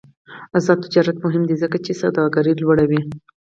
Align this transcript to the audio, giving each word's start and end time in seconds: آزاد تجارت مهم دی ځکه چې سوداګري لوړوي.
آزاد 0.57 0.77
تجارت 0.85 1.17
مهم 1.25 1.43
دی 1.49 1.55
ځکه 1.63 1.77
چې 1.85 1.91
سوداګري 2.01 2.53
لوړوي. 2.61 3.01